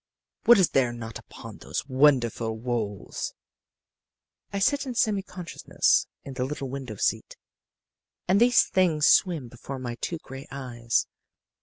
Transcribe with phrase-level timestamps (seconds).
[0.45, 3.35] "What is there not upon those wonderful walls!
[4.51, 7.37] "I sit in semi consciousness in the little window seat
[8.27, 11.05] and these things swim before my two gray eyes.